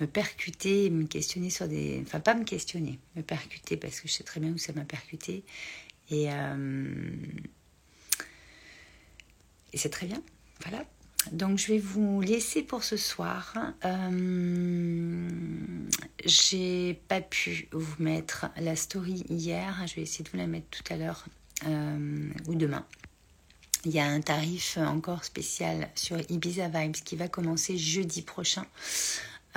me 0.00 0.06
percuter, 0.06 0.90
me 0.90 1.06
questionner 1.06 1.50
sur 1.50 1.68
des... 1.68 2.02
Enfin, 2.06 2.20
pas 2.20 2.34
me 2.34 2.44
questionner, 2.44 2.98
me 3.16 3.22
percuter, 3.22 3.76
parce 3.76 4.00
que 4.00 4.08
je 4.08 4.12
sais 4.14 4.24
très 4.24 4.40
bien 4.40 4.50
où 4.50 4.58
ça 4.58 4.72
m'a 4.72 4.84
percuté. 4.84 5.44
Et, 6.10 6.32
euh, 6.32 6.90
et 9.72 9.78
c'est 9.78 9.90
très 9.90 10.06
bien. 10.06 10.22
Voilà. 10.64 10.84
Donc, 11.32 11.58
je 11.58 11.66
vais 11.68 11.78
vous 11.78 12.20
laisser 12.20 12.62
pour 12.62 12.84
ce 12.84 12.96
soir. 12.96 13.54
Euh, 13.84 15.28
j'ai 16.24 16.94
pas 17.08 17.20
pu 17.20 17.68
vous 17.72 18.02
mettre 18.02 18.46
la 18.56 18.76
story 18.76 19.24
hier. 19.28 19.84
Je 19.86 19.96
vais 19.96 20.02
essayer 20.02 20.24
de 20.24 20.30
vous 20.30 20.38
la 20.38 20.46
mettre 20.46 20.68
tout 20.70 20.92
à 20.92 20.96
l'heure 20.96 21.26
euh, 21.66 22.30
ou 22.46 22.54
demain. 22.54 22.86
Il 23.84 23.92
y 23.92 24.00
a 24.00 24.06
un 24.06 24.20
tarif 24.20 24.76
encore 24.76 25.24
spécial 25.24 25.88
sur 25.94 26.18
Ibiza 26.30 26.68
Vibes 26.68 26.96
qui 27.04 27.16
va 27.16 27.28
commencer 27.28 27.78
jeudi 27.78 28.22
prochain 28.22 28.66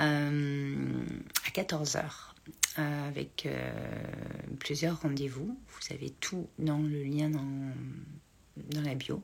euh, 0.00 0.76
à 1.46 1.50
14h 1.50 2.02
euh, 2.78 3.08
avec 3.08 3.46
euh, 3.46 3.72
plusieurs 4.60 5.00
rendez-vous. 5.00 5.58
Vous 5.68 5.94
avez 5.94 6.10
tout 6.20 6.48
dans 6.58 6.78
le 6.78 7.02
lien 7.02 7.30
dans, 7.30 7.74
dans 8.70 8.80
la 8.80 8.94
bio. 8.94 9.22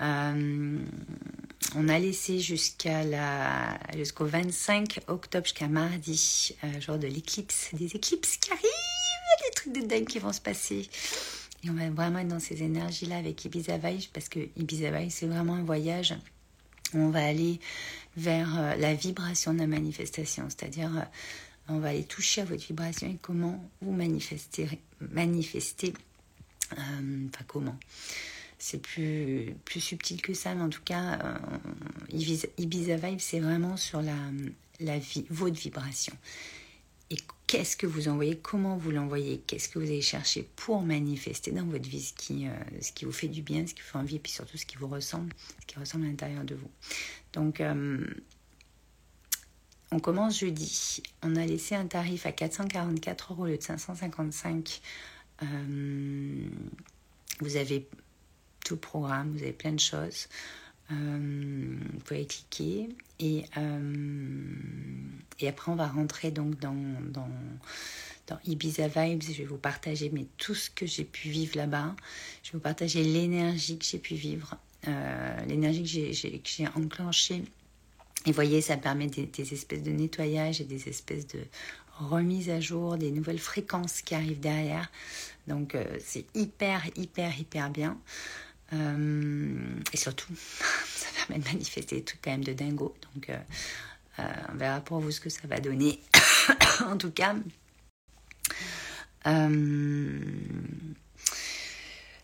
on 0.00 1.88
a 1.88 1.98
laissé 1.98 2.40
jusqu'à 2.40 3.04
la 3.04 3.78
jusqu'au 3.94 4.26
25 4.26 5.00
octobre 5.08 5.44
jusqu'à 5.44 5.68
mardi, 5.68 6.56
jour 6.80 6.98
de 6.98 7.06
l'éclipse, 7.06 7.68
des 7.74 7.96
éclipses 7.96 8.38
qui 8.38 8.50
arrivent, 8.50 8.64
des 9.44 9.54
trucs 9.54 9.72
de 9.74 9.86
dingue 9.86 10.06
qui 10.06 10.18
vont 10.18 10.32
se 10.32 10.40
passer. 10.40 10.88
Et 11.64 11.70
on 11.70 11.74
va 11.74 11.90
vraiment 11.90 12.20
être 12.20 12.28
dans 12.28 12.40
ces 12.40 12.62
énergies-là 12.62 13.16
avec 13.16 13.44
Ibiza 13.44 13.78
Vibe 13.78 14.02
parce 14.12 14.28
que 14.28 14.40
Ibiza 14.56 14.90
Vibe, 14.90 15.10
c'est 15.10 15.26
vraiment 15.26 15.54
un 15.54 15.64
voyage 15.64 16.14
où 16.94 16.98
on 16.98 17.10
va 17.10 17.24
aller 17.24 17.60
vers 18.16 18.58
euh, 18.58 18.76
la 18.76 18.94
vibration 18.94 19.52
de 19.54 19.58
la 19.58 19.66
manifestation. 19.66 20.48
C'est-à-dire, 20.48 20.96
euh, 20.96 21.02
on 21.68 21.78
va 21.78 21.88
aller 21.88 22.04
toucher 22.04 22.42
à 22.42 22.44
votre 22.44 22.64
vibration 22.64 23.08
et 23.08 23.18
comment 23.20 23.68
vous 23.80 23.92
manifester 23.92 24.68
euh, 26.72 27.26
enfin, 27.28 27.44
comment 27.46 27.76
c'est 28.58 28.80
plus, 28.80 29.54
plus 29.66 29.80
subtil 29.80 30.22
que 30.22 30.32
ça, 30.32 30.54
mais 30.54 30.62
en 30.62 30.70
tout 30.70 30.80
cas, 30.82 31.38
Ibiza, 32.10 32.96
Vibe, 32.96 33.20
c'est 33.20 33.38
vraiment 33.38 33.76
sur 33.76 34.00
la, 34.00 34.16
la 34.80 34.98
vie, 34.98 35.26
votre 35.28 35.56
vibration 35.56 36.14
et 37.10 37.16
qu'est-ce 37.46 37.76
que 37.76 37.86
vous 37.86 38.08
envoyez, 38.08 38.36
comment 38.36 38.76
vous 38.76 38.90
l'envoyez, 38.90 39.38
qu'est-ce 39.46 39.68
que 39.68 39.78
vous 39.78 39.86
allez 39.86 40.02
chercher 40.02 40.48
pour 40.56 40.82
manifester 40.82 41.52
dans 41.52 41.64
votre 41.64 41.88
vie 41.88 42.02
ce 42.02 42.12
qui, 42.12 42.48
euh, 42.48 42.52
ce 42.80 42.92
qui 42.92 43.04
vous 43.04 43.12
fait 43.12 43.28
du 43.28 43.42
bien, 43.42 43.66
ce 43.66 43.74
qui 43.74 43.82
vous 43.82 43.88
fait 43.88 43.98
envie, 43.98 44.16
et 44.16 44.18
puis 44.18 44.32
surtout 44.32 44.56
ce 44.56 44.66
qui 44.66 44.76
vous 44.76 44.88
ressemble, 44.88 45.32
ce 45.60 45.66
qui 45.66 45.78
ressemble 45.78 46.06
à 46.06 46.08
l'intérieur 46.08 46.44
de 46.44 46.54
vous? 46.54 46.70
Donc, 47.32 47.60
euh, 47.60 48.04
on 49.92 50.00
commence 50.00 50.40
jeudi. 50.40 51.02
On 51.22 51.36
a 51.36 51.46
laissé 51.46 51.74
un 51.74 51.86
tarif 51.86 52.26
à 52.26 52.32
444 52.32 53.32
euros 53.32 53.42
au 53.44 53.46
lieu 53.46 53.56
de 53.56 53.62
555. 53.62 54.80
Euh, 55.42 56.48
vous 57.40 57.56
avez 57.56 57.88
tout 58.64 58.74
le 58.74 58.80
programme, 58.80 59.32
vous 59.32 59.42
avez 59.42 59.52
plein 59.52 59.72
de 59.72 59.80
choses. 59.80 60.28
Euh, 60.92 61.76
vous 61.92 61.98
pouvez 62.00 62.26
cliquer 62.26 62.88
et, 63.18 63.44
euh, 63.56 64.54
et 65.40 65.48
après 65.48 65.72
on 65.72 65.74
va 65.74 65.88
rentrer 65.88 66.30
donc 66.30 66.60
dans, 66.60 66.76
dans, 67.10 67.28
Ibiza 68.44 68.86
Vibes. 68.88 69.22
Je 69.22 69.32
vais 69.32 69.44
vous 69.44 69.56
partager 69.56 70.10
mais 70.12 70.26
tout 70.36 70.54
ce 70.54 70.70
que 70.70 70.86
j'ai 70.86 71.04
pu 71.04 71.28
vivre 71.28 71.56
là-bas. 71.56 71.94
Je 72.42 72.52
vais 72.52 72.58
vous 72.58 72.62
partager 72.62 73.02
l'énergie 73.02 73.78
que 73.78 73.84
j'ai 73.84 73.98
pu 73.98 74.14
vivre, 74.14 74.56
euh, 74.86 75.44
l'énergie 75.46 75.82
que 75.82 76.48
j'ai 76.48 76.68
enclenchée. 76.68 77.42
Et 78.26 78.32
voyez, 78.32 78.60
ça 78.60 78.76
permet 78.76 79.06
des, 79.06 79.52
espèces 79.52 79.84
de 79.84 79.92
nettoyage 79.92 80.60
et 80.60 80.64
des 80.64 80.88
espèces 80.88 81.28
de 81.28 81.40
remise 81.98 82.50
à 82.50 82.60
jour, 82.60 82.96
des 82.96 83.12
nouvelles 83.12 83.38
fréquences 83.38 84.02
qui 84.02 84.16
arrivent 84.16 84.40
derrière. 84.40 84.90
Donc 85.46 85.76
c'est 86.00 86.26
hyper, 86.34 86.84
hyper, 86.96 87.38
hyper 87.38 87.70
bien. 87.70 87.96
Euh, 88.72 89.80
et 89.92 89.96
surtout, 89.96 90.32
ça 90.36 91.06
permet 91.16 91.42
de 91.42 91.48
manifester 91.48 91.96
des 91.96 92.04
trucs 92.04 92.22
quand 92.22 92.30
même 92.30 92.44
de 92.44 92.52
dingo. 92.52 92.94
Donc, 93.14 93.30
euh, 93.30 93.38
on 94.52 94.56
verra 94.56 94.80
pour 94.80 95.00
vous 95.00 95.10
ce 95.10 95.20
que 95.20 95.30
ça 95.30 95.46
va 95.46 95.60
donner. 95.60 96.00
en 96.80 96.96
tout 96.96 97.10
cas, 97.10 97.34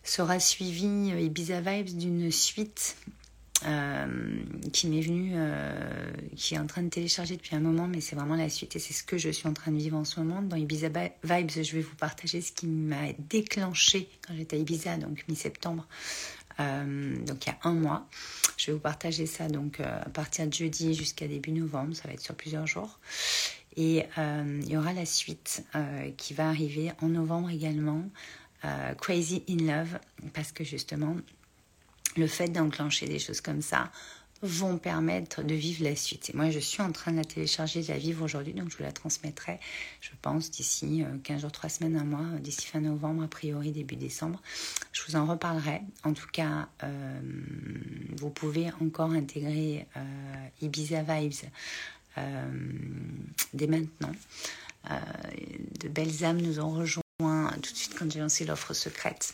sera 0.03 0.39
suivi 0.39 1.09
Ibiza 1.09 1.61
Vibes 1.61 1.97
d'une 1.97 2.31
suite 2.31 2.95
euh, 3.65 4.43
qui 4.71 4.87
m'est 4.87 5.01
venu, 5.01 5.31
euh, 5.35 6.11
qui 6.35 6.55
est 6.55 6.59
en 6.59 6.67
train 6.67 6.81
de 6.81 6.89
télécharger 6.89 7.37
depuis 7.37 7.55
un 7.55 7.59
moment, 7.59 7.87
mais 7.87 8.01
c'est 8.01 8.15
vraiment 8.15 8.35
la 8.35 8.49
suite 8.49 8.75
et 8.75 8.79
c'est 8.79 8.93
ce 8.93 9.03
que 9.03 9.17
je 9.17 9.29
suis 9.29 9.47
en 9.47 9.53
train 9.53 9.71
de 9.71 9.77
vivre 9.77 9.97
en 9.97 10.05
ce 10.05 10.19
moment. 10.19 10.41
Dans 10.41 10.55
Ibiza 10.55 10.89
Vibes, 11.23 11.51
je 11.51 11.75
vais 11.75 11.81
vous 11.81 11.95
partager 11.95 12.41
ce 12.41 12.51
qui 12.51 12.67
m'a 12.67 13.13
déclenché 13.29 14.09
quand 14.27 14.35
j'étais 14.35 14.57
à 14.57 14.59
Ibiza, 14.59 14.97
donc 14.97 15.23
mi-septembre, 15.27 15.87
euh, 16.59 17.17
donc 17.25 17.45
il 17.45 17.49
y 17.49 17.51
a 17.51 17.57
un 17.63 17.73
mois. 17.73 18.07
Je 18.57 18.67
vais 18.67 18.73
vous 18.73 18.79
partager 18.79 19.25
ça 19.25 19.47
donc 19.47 19.79
à 19.79 20.09
partir 20.09 20.47
de 20.47 20.53
jeudi 20.53 20.93
jusqu'à 20.93 21.27
début 21.27 21.51
novembre, 21.51 21.95
ça 21.95 22.07
va 22.07 22.13
être 22.13 22.21
sur 22.21 22.35
plusieurs 22.35 22.67
jours. 22.67 22.99
Et 23.75 24.05
il 24.17 24.69
y 24.69 24.77
aura 24.77 24.93
la 24.93 25.05
suite 25.05 25.65
qui 26.17 26.33
va 26.33 26.47
arriver 26.47 26.91
en 27.01 27.07
novembre 27.07 27.49
également, 27.49 28.03
Crazy 29.01 29.43
in 29.49 29.65
Love, 29.65 29.99
parce 30.33 30.51
que 30.51 30.63
justement, 30.63 31.15
le 32.17 32.27
fait 32.27 32.49
d'enclencher 32.49 33.07
des 33.07 33.19
choses 33.19 33.41
comme 33.41 33.61
ça 33.61 33.91
vont 34.43 34.77
permettre 34.77 35.41
de 35.41 35.55
vivre 35.55 35.85
la 35.85 35.95
suite. 35.95 36.29
Et 36.29 36.33
moi, 36.35 36.49
je 36.51 36.59
suis 36.59 36.81
en 36.81 36.91
train 36.91 37.11
de 37.11 37.17
la 37.17 37.23
télécharger, 37.23 37.81
de 37.81 37.87
la 37.87 37.97
vivre 37.97 38.25
aujourd'hui, 38.25 38.53
donc 38.53 38.69
je 38.69 38.77
vous 38.77 38.83
la 38.83 38.91
transmettrai, 38.91 39.59
je 40.01 40.09
pense, 40.21 40.51
d'ici 40.51 41.03
15 41.23 41.37
euh, 41.37 41.41
jours, 41.41 41.51
3 41.51 41.69
semaines, 41.69 41.95
un 41.95 42.03
mois, 42.03 42.25
d'ici 42.39 42.67
fin 42.67 42.81
novembre, 42.81 43.23
a 43.23 43.27
priori 43.27 43.71
début 43.71 43.95
décembre. 43.95 44.41
Je 44.91 45.01
vous 45.07 45.15
en 45.15 45.25
reparlerai. 45.25 45.81
En 46.03 46.13
tout 46.13 46.27
cas, 46.31 46.67
euh, 46.83 47.21
vous 48.17 48.29
pouvez 48.29 48.69
encore 48.81 49.11
intégrer 49.11 49.87
euh, 49.95 50.01
Ibiza 50.61 51.03
Vibes 51.03 51.49
dès 53.53 53.65
maintenant. 53.65 54.11
de 55.79 55.87
belles 55.87 56.23
âmes 56.23 56.39
nous 56.39 56.59
ont 56.59 56.69
rejoints 56.69 57.01
tout 57.17 57.71
de 57.71 57.77
suite 57.77 57.95
quand 57.97 58.11
j'ai 58.11 58.19
lancé 58.19 58.45
l'offre 58.45 58.73
secrète. 58.75 59.33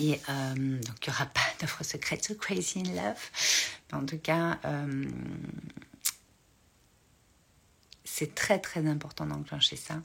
Et 0.00 0.20
euh, 0.28 0.54
donc, 0.54 1.06
il 1.06 1.10
n'y 1.10 1.14
aura 1.14 1.26
pas 1.26 1.40
d'offre 1.60 1.84
secrète 1.84 2.24
So 2.24 2.34
Crazy 2.34 2.80
in 2.80 2.94
Love. 2.94 3.20
Mais 3.90 3.98
en 3.98 4.06
tout 4.06 4.18
cas, 4.18 4.58
euh, 4.64 5.04
c'est 8.04 8.34
très 8.34 8.58
très 8.58 8.86
important 8.86 9.26
d'enclencher 9.26 9.76
ça. 9.76 10.00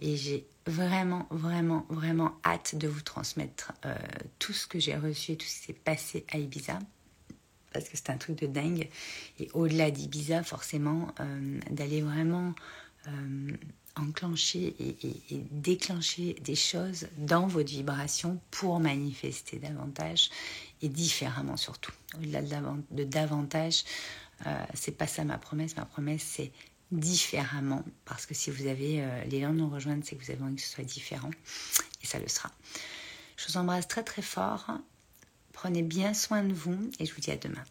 Et 0.00 0.16
j'ai 0.16 0.46
vraiment, 0.66 1.26
vraiment, 1.30 1.84
vraiment 1.88 2.38
hâte 2.44 2.76
de 2.76 2.86
vous 2.86 3.00
transmettre 3.00 3.72
euh, 3.84 3.94
tout 4.38 4.52
ce 4.52 4.66
que 4.66 4.78
j'ai 4.78 4.96
reçu 4.96 5.32
et 5.32 5.36
tout 5.36 5.46
ce 5.46 5.60
qui 5.60 5.66
s'est 5.66 5.72
passé 5.72 6.24
à 6.30 6.38
Ibiza. 6.38 6.78
Parce 7.72 7.88
que 7.88 7.96
c'est 7.96 8.10
un 8.10 8.16
truc 8.16 8.38
de 8.38 8.46
dingue. 8.46 8.88
Et 9.40 9.50
au-delà 9.52 9.90
d'Ibiza, 9.90 10.42
forcément, 10.42 11.14
d'aller 11.70 12.00
vraiment 12.00 12.54
enclencher 13.98 14.74
et, 14.78 15.44
déclencher 15.50 16.34
des 16.44 16.54
choses 16.54 17.08
dans 17.16 17.46
votre 17.46 17.70
vibration 17.70 18.40
pour 18.50 18.80
manifester 18.80 19.58
davantage 19.58 20.30
et 20.82 20.88
différemment 20.88 21.56
surtout. 21.56 21.92
Au-delà 22.16 22.42
de, 22.90 23.04
davantage, 23.04 23.84
euh, 24.46 24.64
c'est 24.74 24.96
pas 24.96 25.06
ça 25.06 25.24
ma 25.24 25.38
promesse. 25.38 25.76
Ma 25.76 25.84
promesse, 25.84 26.22
c'est 26.22 26.52
différemment. 26.90 27.84
Parce 28.04 28.26
que 28.26 28.34
si 28.34 28.50
vous 28.50 28.66
avez 28.66 29.02
euh, 29.02 29.24
l'élan 29.24 29.52
de 29.52 29.58
nous 29.58 29.68
rejoindre, 29.68 30.04
c'est 30.04 30.16
que 30.16 30.24
vous 30.24 30.30
avez 30.30 30.42
envie 30.42 30.56
que 30.56 30.62
ce 30.62 30.68
soit 30.68 30.84
différent. 30.84 31.30
Et 32.02 32.06
ça 32.06 32.18
le 32.18 32.28
sera. 32.28 32.50
Je 33.36 33.46
vous 33.48 33.56
embrasse 33.56 33.88
très 33.88 34.02
très 34.02 34.22
fort. 34.22 34.66
Prenez 35.52 35.82
bien 35.82 36.14
soin 36.14 36.44
de 36.44 36.54
vous 36.54 36.90
et 36.98 37.06
je 37.06 37.14
vous 37.14 37.20
dis 37.20 37.30
à 37.30 37.36
demain. 37.36 37.64